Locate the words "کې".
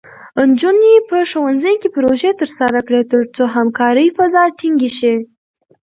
1.81-1.89